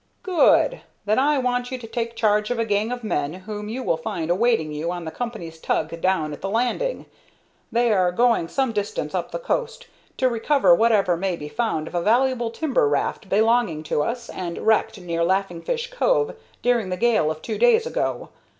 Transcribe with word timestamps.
"Good! 0.23 0.81
Then 1.05 1.19
I 1.19 1.37
want 1.37 1.69
you 1.69 1.77
to 1.77 1.85
take 1.85 2.15
charge 2.15 2.49
of 2.49 2.57
a 2.57 2.65
gang 2.65 2.91
of 2.91 3.03
men 3.03 3.33
whom 3.35 3.69
you 3.69 3.83
will 3.83 3.97
find 3.97 4.31
awaiting 4.31 4.71
you 4.71 4.91
on 4.91 5.05
the 5.05 5.11
company's 5.11 5.59
tug 5.59 6.01
down 6.01 6.33
at 6.33 6.41
the 6.41 6.49
landing. 6.49 7.05
They 7.71 7.91
are 7.93 8.11
going 8.11 8.47
some 8.47 8.71
distance 8.71 9.13
up 9.13 9.29
the 9.29 9.37
coast, 9.37 9.85
to 10.17 10.27
recover 10.27 10.73
whatever 10.73 11.15
may 11.15 11.35
be 11.35 11.49
found 11.49 11.87
of 11.87 11.93
a 11.93 12.01
valuable 12.01 12.49
timber 12.49 12.87
raft 12.89 13.29
belonging 13.29 13.83
to 13.83 14.01
us, 14.01 14.27
and 14.29 14.57
wrecked 14.65 14.99
near 14.99 15.23
Laughing 15.23 15.61
Fish 15.61 15.91
Cove 15.91 16.35
during 16.63 16.89
the 16.89 16.97
gale 16.97 17.29
of 17.29 17.43
two 17.43 17.59
days 17.59 17.85
ago. 17.85 18.29